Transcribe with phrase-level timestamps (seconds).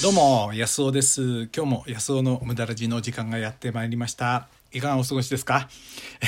[0.00, 1.48] どうも、安尾です。
[1.52, 4.46] 今日も安尾の無駄ラジの時間がやってまいりました。
[4.72, 5.68] いかがお過ごしですか、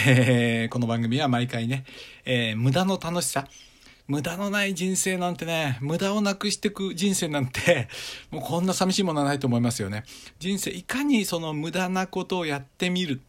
[0.08, 1.84] えーこの番組は毎回ね、
[2.24, 3.46] えー無駄の楽しさ、
[4.08, 7.86] 無駄のない人生なんてね、無駄をなくしていく人生なんて、
[8.32, 10.02] もうこんな寂しいものはないと思いますよね。
[10.40, 13.20] 人生、いかにその無駄なことをやってみる。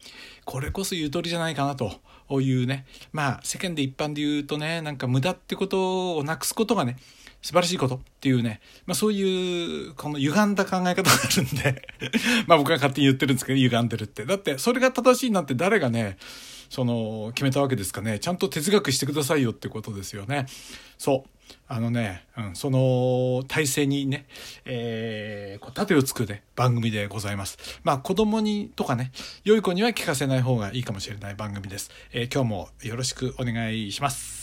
[0.44, 2.02] これこそゆとりじゃないかなと
[2.42, 2.88] いうね。
[3.14, 6.98] まあ、世間で一般で言うとね、なんか無駄ってことをなくすことがね、
[7.42, 11.82] 素晴らしいことっていうね、まあそういう、この歪んだ考え方があるんで、
[12.48, 14.26] まあ僕が勝手に言ってるんですけど、歪んでるって。
[14.26, 16.18] だって、それが正しいなんて誰がね、
[16.70, 18.20] その、決めたわけですかね。
[18.20, 20.46] ちゃんと哲学してくださいよってことですよね。
[20.98, 21.30] そう。
[21.68, 24.26] あのね、うん、その体制にね、
[24.66, 27.58] えー、こう盾をつくね、番組でございます。
[27.84, 29.12] まあ子供にとかね、
[29.44, 31.92] 良い子には聞かせない方がいいかもしれない番組です。
[32.14, 34.41] えー今日もよろしくお願いします。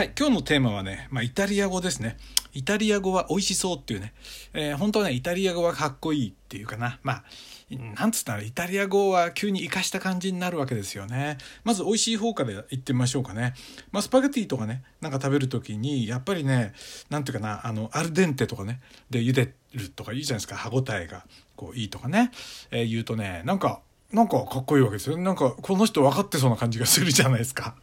[0.00, 2.16] はい、今日のテーマはね、まあ、イタリア語ですね。
[2.54, 4.14] イタリア語は美味しそうっていうね、
[4.54, 6.98] えー本当はね、イタリア語はかっこいいっていうかな。
[7.02, 7.24] まあ、
[7.70, 11.36] なんつったら、イタリア語は急に活かした感じになるわけですよね。
[11.64, 13.52] まず美味しい方から言ってみましょうかね。
[13.92, 16.72] まあ、スパゲティとかね、なんか食べるときに、やっぱりね、
[17.10, 18.80] なんていうかな、あの、アルデンテとかね、
[19.10, 20.56] で茹でるとかいいじゃないですか。
[20.56, 22.30] 歯応えが、こう、いいとかね、
[22.70, 23.82] えー言うとね、なんか、
[24.14, 25.18] なんかかっこいいわけですよ。
[25.18, 27.76] なんか、この人分かってそうな感じがするじゃないですか。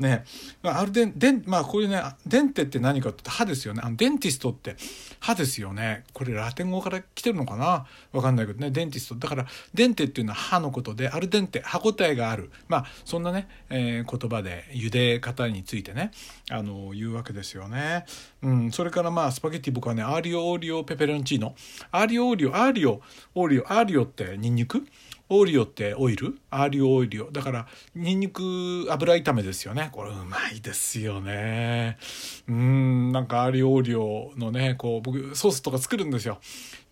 [0.00, 0.24] ね。
[0.62, 3.82] まあ、アルデンテまあこういうね dente って何かって歯ですよね。
[3.84, 4.76] あの dentist って
[5.20, 6.04] 歯ですよね。
[6.12, 7.86] これラテン語から来てるのかな？
[8.12, 8.70] わかんないけどね。
[8.70, 9.14] dentist。
[9.16, 12.50] だから dente っていうのは歯のことでアルデンテ歯応えがある。
[12.68, 16.10] まあそんなね、えー言葉で茹で方についてね
[16.50, 18.06] あの言うわけですよね、
[18.46, 21.56] うん、それからまあスパゲッティ僕はねアーリオオーリオペペロンチーノ。
[21.90, 23.02] アーリオオーリオアーリオ
[23.34, 24.86] オーリオアーリオってニンニク？
[25.28, 26.38] olio ってオイル？
[26.50, 27.32] aglio olio。
[27.32, 29.88] だからニンニク油炒めですよね。
[29.90, 31.98] これうまいですよね。
[32.46, 36.38] うんなんかアーリオオーリオのねこう僕ソースとか作るんですよ。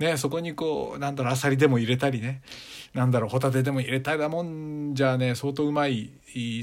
[0.01, 2.43] ねそこにこうなんだろうアサリでも入れたりね。
[2.95, 6.11] なんだろうホタテでも入れたりだもんじゃね相当うまい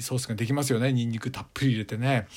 [0.02, 0.92] ソースができますよね。
[0.92, 2.28] ニンニクたっぷり入れてね。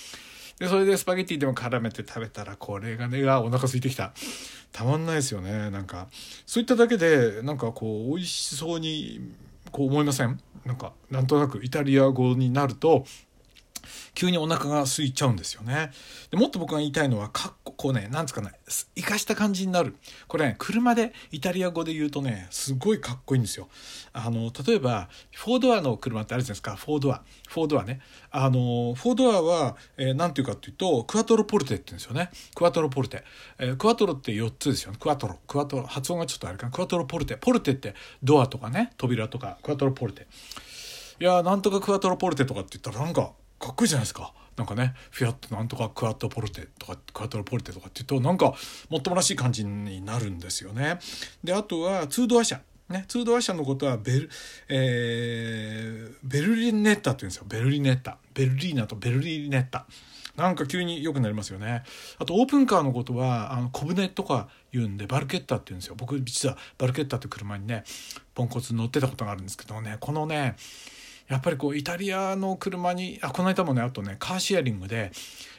[0.58, 4.12] でそれでスパゲッティでも絡めて食べたらこれがねあお腹空いてきた。
[4.72, 6.08] たまんないですよねなんか。
[6.46, 9.32] そういっただけでなんかこう美味しそうに
[9.70, 10.40] こう思いません？
[10.64, 13.04] なんかなんとなくイタリア語になると
[14.14, 15.90] 急にお腹が空いちゃうんですよね。
[16.30, 18.52] でもっと僕が言いたいのは、かっこ、こうね、なんつかね、
[18.94, 19.96] 生かした感じになる。
[20.28, 23.68] これね、車でイタリア語で言うとね、すごいかっこいいんですよ。
[24.12, 27.22] あの、例えば、フォードアの車ってあるじゃないですか、フォードア。
[27.48, 28.00] フォードアね。
[28.30, 32.30] あの、フォードアは、えーなんていうかっていうと、クワトロポルテって言うんですよね。
[32.54, 33.24] クワトロポルテ。
[33.58, 34.98] えークワトロって4つですよね。
[35.00, 35.38] クワトロ。
[35.46, 35.86] クワトロ。
[35.86, 36.72] 発音がちょっとあれかな。
[36.72, 37.36] クワトロポルテ。
[37.36, 40.28] ポルテってドアとかね、扉とか、クワトロポルテ。
[41.20, 43.32] いやなんとかクワトロポルテとかって言ったらなんか
[43.64, 44.34] かっこいいじゃないですか。
[44.56, 48.54] なんかね、フィアットなんとかクワットポルテとか、クワトロポルテとかって言うと、なんか、
[48.90, 50.98] もっともらしい感じになるんですよね。
[51.42, 52.60] で、あとは、ツードア車。
[52.90, 54.30] ね、ツードア車のことはベル、
[54.68, 57.46] えー、ベルリネッタって言うんですよ。
[57.48, 58.18] ベルリネッタ。
[58.34, 59.86] ベルリーナとベルリネッタ。
[60.36, 61.84] なんか急に良くなりますよね。
[62.18, 65.94] あとオープンカーのことはあの小舟とか言うんでバルケッタって言うんですよ。
[65.96, 67.84] 僕実はバルケッタって車にね
[68.34, 70.56] ポンコツ乗ってたことがあるんですけどねこのね
[71.28, 75.10] やっぱりこうイタリアの車にあこの間もねあとねカーシェアリングで、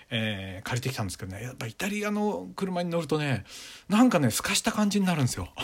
[0.09, 3.43] えー借りてきたんですけどねやっぱイタリアの車に乗るとね
[3.89, 5.49] なんかね透かした感じになるんですよ。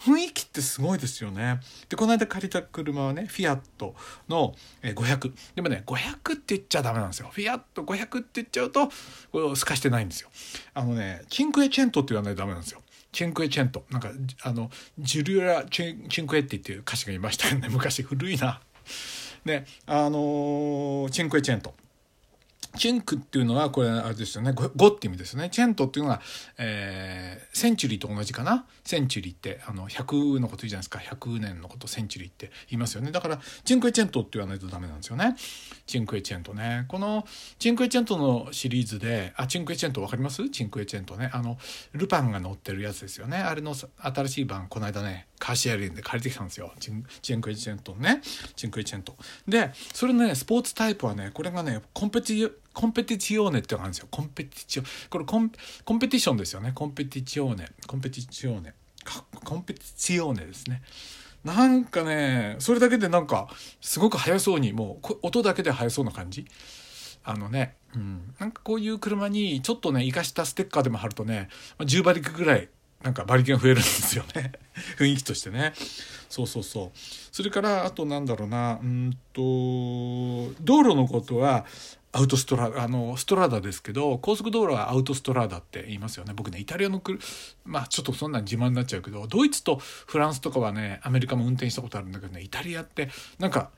[0.00, 1.60] 雰囲気ってすごいですよね。
[1.88, 3.94] でこの間借りた車はねフィアット
[4.28, 7.28] の500でもね500って言っちゃダメなんですよ。
[7.30, 8.88] フィアット500って言っちゃうと
[9.30, 10.30] こう透かしてないんですよ。
[10.74, 12.82] あのねチンクエチェントって言わないとダメなんですよ。
[13.12, 14.10] チェンクエチェントなんか
[14.42, 18.60] あのジュリアチンチンクエッティっていう歌詞がいましたよね昔古いな。
[19.44, 21.74] ねあのーチンクエチェント。
[22.76, 24.52] チェンクっていうのはこれあれですよね。
[24.52, 25.50] 5って意味ですよね。
[25.50, 26.20] チェントっていうのは、
[26.58, 28.64] えーセンチュリーと同じかな？
[28.84, 30.98] センチュリーってあの100のこと言うじゃないですか。
[30.98, 33.10] 100年のことセンチュリーって言いますよね。
[33.10, 35.36] だからチンクエチェントって言わないとダメなんですよね。
[35.86, 36.84] チンクエチェントね。
[36.88, 37.26] この
[37.58, 40.48] チンクエチェントのシリーズであチンクエチェントわかります？
[40.48, 41.30] チンクエチェントね。
[41.32, 41.58] あの
[41.92, 43.38] ルパンが乗ってるやつですよね。
[43.38, 46.72] あれの新しい版この間ねカーシェアリングで借りてきたんですよ。
[46.78, 48.20] チンチンクエチェントね。
[48.54, 49.16] チンクエチェント。
[49.48, 54.08] でそれのねスポーツタイプはねこれがねコンペティコンペティチオーネってのがあるんですよ。
[54.10, 55.50] コンペティチオこれコン
[55.84, 56.72] コンペティションですよね。
[56.74, 57.68] コンペティチオーネ。
[57.86, 58.74] コンペティチオーネ。
[59.44, 60.82] コンペティチオーネですね。
[61.44, 63.48] なんかねそれだけでなんか
[63.80, 66.46] すごく速そうにもう音だけで速そうな感じ。
[67.22, 72.68] あのね、うん、なんかこういう車にちょっとね生かしたステッカーでも貼るとね10馬力ぐらい
[73.02, 74.52] なんか馬力が増えるんですよね。
[74.98, 75.72] 雰囲気としてね。
[76.28, 76.98] そうそうそう。
[77.32, 78.78] それからあとなんだろうな。
[78.82, 79.42] うんと
[80.62, 81.64] 道路のことは
[82.12, 86.32] アウトストラあのストラダですけど高速道路はアウトストラダって言いますよね。
[86.34, 87.20] 僕ねイタリアのく
[87.64, 93.70] まあちょっとそんなん自慢になっちゃうけどドイツとフランスとかはねアメリカも運転したことあるんだけどねイタリアってなんか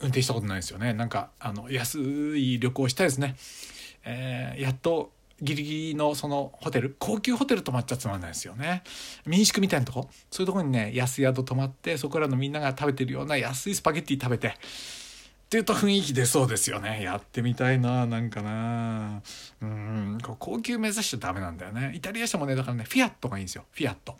[0.00, 0.92] 運転したことないですよね。
[0.92, 3.36] なんかあの安い旅行したいですね、
[4.04, 8.82] えー、やっとギリギリのそのホテル高級ホテル泊まっちゃつまんないですよね。
[9.24, 10.08] 民宿みたいなとこ。
[10.30, 14.54] そういうとこにね安宿泊まってそこらのみんなが食べてるような安いスパゲッティ食べて
[15.50, 17.02] っていうと雰囲気出そうですよね。
[17.02, 19.20] やってみたいななんかな。
[19.60, 21.90] うん高級目指しちゃダメなんだよね。
[21.92, 23.64] イタリア車もねだからねフィアットがいいんですよ。
[23.72, 24.16] フィアット。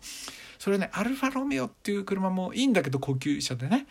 [0.59, 3.87] それねアルファロメオっていう車もいいんだけど高級車でね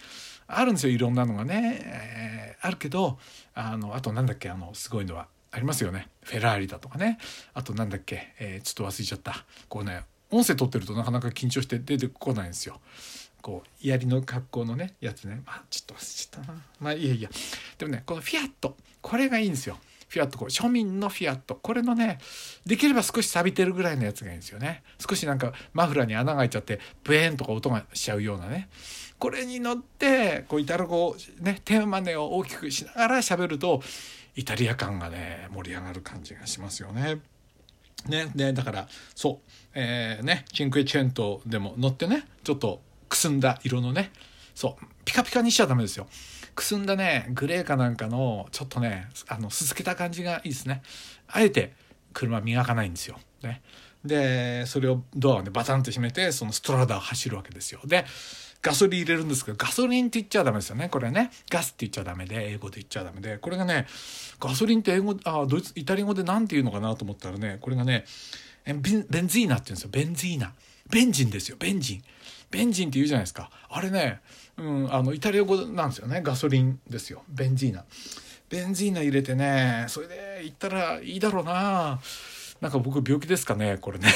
[0.47, 3.18] あるんですよいろんなのがね、えー、あるけど
[3.53, 6.09] あのあとなんだっけあのすごいのはありますよね。
[6.24, 7.19] フェラーリだとかね。
[7.53, 9.45] あとなんだっけ、えー、ちょっと忘れちゃった。
[9.69, 12.81] こうね音声取ってるとなかなか緊張して出てこないんですよ。
[13.41, 15.41] こう槍の格好のねやつね。
[15.45, 16.62] まあちょっと忘れたな。
[16.80, 17.30] まあいやいや。
[17.77, 18.75] でもねこのフィアット。
[19.01, 19.77] これがいいんですよ。
[20.07, 21.56] フィアットこう庶民のフィアット。
[21.56, 22.19] これのね
[22.65, 24.83] できれば少し錆びてるぐらいのやつがいいんですよね。
[25.07, 28.69] 少しなんかマフラーに穴が開いちゃってブエーンとか音がしちゃうようなね。
[29.19, 33.81] これに乗ってこうイタリア語ねテーマネを大きくしながら喋ると
[34.36, 37.19] イタリア感がね盛り上がる感じがしますよね。
[38.07, 40.45] ね、でだからそう、えー、ね。
[40.53, 44.12] チンクエチェントでも乗ってねちょっとくすんだ色のね。
[44.56, 44.86] そう。
[45.04, 46.08] ピカピカにしちゃダメですよ。
[46.56, 50.82] くすんだねグレーかなんかのちょっとねあのすすけた感じがいいですね。
[51.28, 51.74] あえて
[52.14, 53.62] 車磨かないんですよ、ね、
[54.04, 57.80] でそれをドアをねバタンと閉めてそのストラダを走るわけですよ。
[57.86, 58.06] で
[58.62, 60.90] ガソリン入れるんですけどガソリンって言っちゃダメですよね。
[60.90, 61.32] これね。
[61.50, 63.38] ガスって言っちゃダメで英語で言っちゃダメで。
[63.38, 63.88] これがね
[64.38, 68.04] ガソリンって英語あドイツイタリア語で何て言うのかなと思ったらねこれがね
[68.66, 69.90] ベンベンジーナって言うんですよ。
[69.92, 70.54] ベンジーナ。
[70.92, 71.56] ベンジンですよ。
[71.58, 72.04] ベンジン。
[72.51, 73.50] ベンジンって言うじゃないですか。
[73.69, 74.22] あれね、
[74.57, 76.22] うん、あのイタリア語なんですよね。
[76.24, 77.24] ガソリンですよ。
[77.30, 77.86] ベンジーナ。
[78.50, 82.00] ベンジーナ入れてねそれで行ったらいいだろうな。
[82.62, 84.10] なんか僕病気ですかねこれね。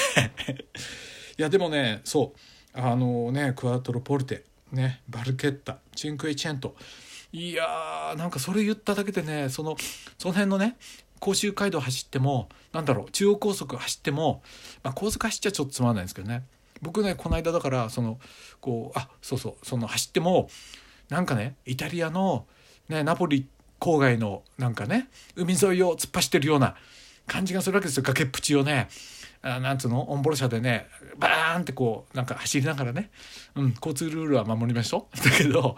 [1.37, 2.39] いやでもねそう。
[2.79, 4.43] あのねクワトロポルテ。
[4.71, 5.77] ねバルケッタ。
[5.95, 6.75] チンクエチェント。
[7.31, 9.75] いやーなんかそれ言っただけでねその
[10.17, 10.77] その辺のね
[11.19, 14.43] 甲州街道走ってもなんだろう中央高速走っても、
[14.83, 16.43] まあ、高速走っちゃちょっとつまんないんですけどね。
[16.83, 18.19] 僕ねこの間だからその
[18.61, 20.49] こうあそうそうその走っても
[21.09, 22.45] なんかねイタリアの、
[22.89, 23.47] ね、ナポリ
[23.79, 26.75] 郊外のなんかね海沿いを突っ走ってるような
[27.25, 28.03] 感じがするわけですよ。
[28.03, 28.89] 崖っぷちをね
[29.41, 30.87] あなんつうのオンボロ車でね
[31.17, 33.11] バーンってこうなんか走りながらね、
[33.55, 35.17] うん、交通ルールは守りましょう。
[35.23, 35.77] だけど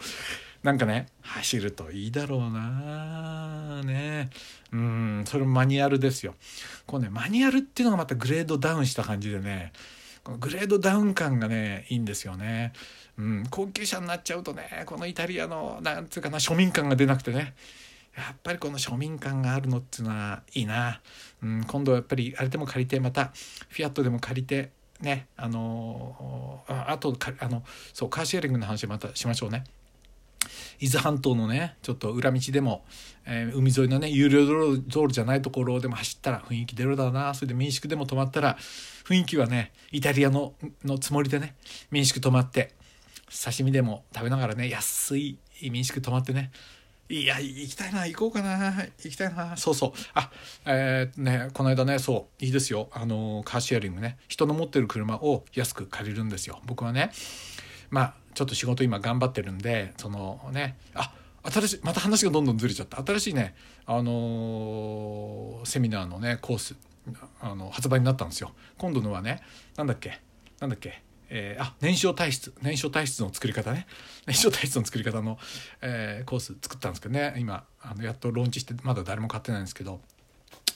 [0.61, 4.29] なんかね走るといいだろうなね。
[4.71, 6.35] うんそれもマニュアルですよ。
[6.85, 9.73] こうねマニュアルっていうのがまたグレードダウンした感じでね
[10.39, 12.73] グレードダウン感がねいいんですよね。
[13.17, 17.53] うん、高級車になっちゃうとねこのイタリアのなんつうかな庶民感が出なくてね
[18.17, 21.01] やっぱりこの庶民感があるのっていうのはいいな、
[21.43, 23.31] うん、今度はやっぱりあれでも借りてまた
[23.69, 27.63] フィアットでも借りてねあのああとあの
[27.93, 29.63] そうカーシェアリングの話またしましょうね。
[30.79, 32.85] 伊豆半島のねちょっと裏道でも、
[33.25, 34.45] えー、海沿いのね有料
[34.77, 37.33] 道路じゃないところでも走ったら雰囲気出るだろうな。
[37.33, 38.57] それで民宿でも泊まったら
[39.05, 41.55] 雰囲気はねイタリアののつもりでね
[41.91, 42.73] 民宿泊まって
[43.43, 46.51] 刺身でも食べながらね安い民宿泊まってね
[47.07, 48.73] いや行きたいな行こうかな
[49.03, 49.55] 行きたいな。
[49.57, 49.91] そうそう。
[50.15, 50.31] あ
[50.65, 52.89] えー、ねこの間ねそういいですよ。
[52.91, 56.61] あのカーシェアリングね人の持ってる車を安く借りるんですよ。
[56.65, 57.11] 僕はね
[57.91, 61.11] まあちょっと仕事今頑張ってるんでそのねあ
[61.43, 63.03] 新しいまた話がどんどんずれちゃった。
[63.03, 66.75] 新しいねあのー、セミナーのねコース
[67.39, 68.51] あの発売になったんですよ。
[68.77, 69.41] 今度のはね
[69.77, 70.19] なんだっけ？
[70.59, 71.01] なんだっけ？
[71.29, 72.53] えー、あ燃焼体質。
[72.61, 73.87] 燃焼体質の作り方ね。
[74.27, 75.37] 燃焼体質の作り方の、
[75.81, 77.35] えー、コース作ったんですけどね。
[77.37, 80.01] 今あのやっとローンチしてまだ誰も買ってないんですけど。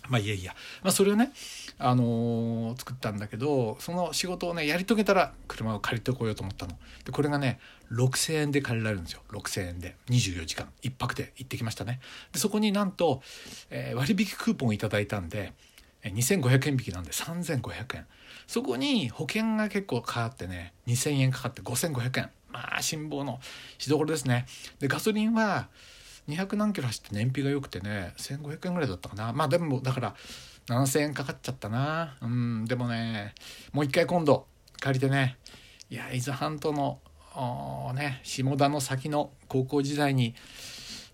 [0.09, 1.31] まあいやいや、まあ、それをね、
[1.77, 6.77] あのー、作ったんだけどその仕事をねやり遂げたら車を借りてこようと思ったの。
[7.05, 7.59] でこれがね
[7.91, 9.21] 6,000円で借りられるんですよ。
[9.29, 9.95] 6,000円で。
[10.09, 10.69] 24時間。
[10.83, 11.99] 1泊で行ってきましたね。
[12.31, 13.21] でそこになんと、
[13.69, 15.53] えー、割引クーポンをいただいたんで
[16.03, 18.05] 2500円引きなんで3500円。
[18.47, 22.29] そこに保険が結構かかってね2000円かかって5500円。
[22.51, 23.39] まあ辛抱の
[23.77, 24.45] しどころですね。
[24.79, 25.67] でガソリンは
[26.29, 29.33] 200何キロ走って燃費が良くてね1500円ぐらいだったかな。
[29.33, 30.15] まあでもだから
[30.67, 32.17] 7000円かかっちゃったな。
[32.21, 33.33] うんでもね
[33.71, 34.47] もう一回今度
[34.79, 35.37] 借りてね。
[35.89, 36.99] いや伊豆半島の
[37.95, 40.35] ね下田の先の高校時代に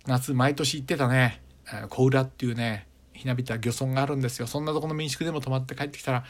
[0.06, 1.42] 夏毎年行ってたね。
[1.90, 4.48] 小浦っていうねひなびた漁村があるんですよ。
[4.48, 6.24] そんなとこの民宿でも泊まって帰ってきたら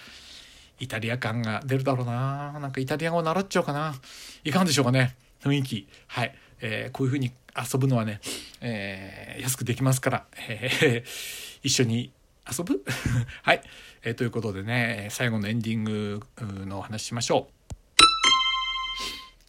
[0.80, 2.58] イタリア感が出るだろうな。
[2.60, 3.96] なんかイタリア語習っちゃおうかな。
[4.44, 5.88] いかんでしょうかね雰囲気。
[6.08, 8.20] はい、えー、こういうふうに遊ぶのはね、
[8.62, 12.12] えー、安くできますから、えー、一緒に
[12.50, 12.84] 遊ぶ？
[13.44, 13.62] はい、
[14.04, 16.22] えー、ということでね最後のエンディング
[16.66, 17.56] のお話ししましょう。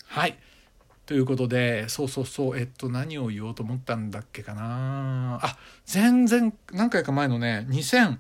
[0.07, 0.39] はい。
[1.05, 2.59] ということでそうそうそう。
[2.59, 5.39] えっと何を言おうと思ったんだっけかな。
[5.43, 8.19] あ全然何回か前のね2000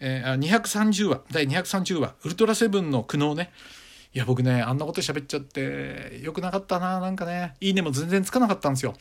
[0.00, 1.22] えー、230話。
[1.30, 2.14] 第230話。
[2.24, 3.50] ウルトラセブンの苦悩ね。
[4.14, 7.54] いや僕ねあんなこと喋っちゃってよくなかったななんかね。
[7.60, 8.94] いいねも全然つかなかったんですよ。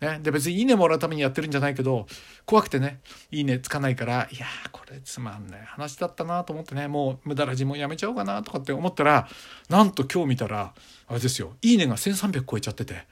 [0.00, 2.06] ね、で別にいいねもらうためにやってるんじゃないけど
[2.44, 5.60] 怖くてねいいねつかないからいやこれつまんない。
[5.64, 6.88] 話だったなと思ってね。
[6.88, 9.28] もう無駄ラジもやめちゃおうかなとかって思ったら
[9.68, 10.72] なんと今日見たら
[11.06, 11.54] あれですよ。
[11.60, 13.04] いいねが1300超えちゃってて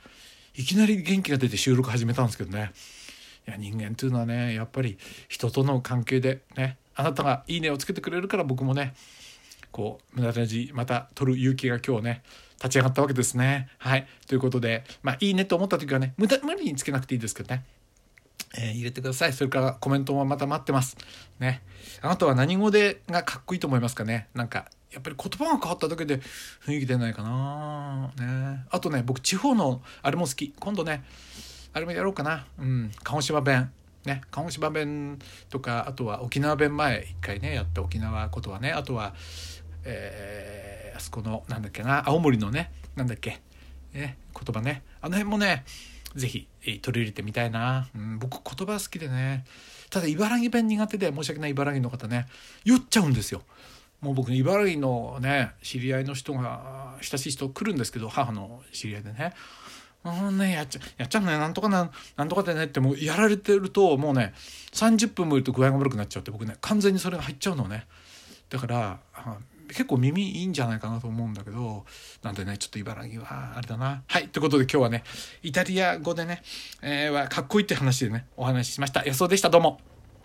[0.54, 2.72] いきなり元気が出て収録始めたんですけどね。
[3.46, 4.96] いや人間っていうのはねやっぱり
[5.28, 8.94] 人との関係でねあなたがいいねをつけてくれるから僕もね
[9.74, 12.22] こう無駄ラジまた撮る勇気が今日ね
[12.58, 13.68] 立ち上がったわけですね。
[13.78, 14.06] はい。
[14.28, 17.64] ということで、まあいいねと思った時はね、無駄無理につけなくていいですけどね。
[18.56, 19.32] えー、入れてください。
[19.32, 20.96] それからコメントもまた待ってます。
[21.40, 21.60] ね。
[22.00, 26.20] あなたは何語でがかっこいいと思いますかねなんか、やっぱり言葉が変わっただけで
[26.64, 28.64] 雰囲気出ないかなね。
[28.70, 30.54] あとね、僕地方のあれも好き。
[30.58, 31.04] 今度ね、
[31.72, 32.46] あれもやろうかな。
[32.60, 32.92] うん。
[33.02, 33.72] 鹿児島弁。
[34.06, 39.14] ね、鹿児島弁とかあとは沖縄弁前一回ねやって沖縄ことはねあとは
[39.84, 43.40] えー、あそこのなんだっけな青森のねなんだっけ、
[43.92, 44.82] ね、言葉ね。
[45.00, 45.64] あの辺もね
[46.14, 46.48] 是非
[46.80, 49.44] 取り入れてみたいな、うん、僕言葉好きでね。
[49.90, 52.26] ただ茨城弁苦手で申し訳ない茨城の方ね
[52.64, 53.42] 酔っちゃうんですよ。
[54.00, 59.32] もう僕茨城のね知り合いの人が親しい人来るんですけど母の知り合いでね。
[60.04, 64.34] うね、やっちゃ、やっちゃうね、なんとかな、なんとかでねってもうやられてると、もうね、
[64.72, 67.86] 30分もいると具合が悪くなっちゃうって僕ね、完全にそれが入っちゃうのね。
[68.50, 68.98] だから、
[69.68, 71.84] 結構耳いいんじゃないかなと思うんだけど
[72.22, 74.02] なんでねちょっと茨城はあれだな。
[74.06, 75.04] はいということで今日はね
[75.42, 76.42] イタリア語でね、
[76.82, 79.04] えー、はかっこいいって話でねお話ししました。
[79.04, 79.50] 予想でした。
[79.50, 79.93] どうも。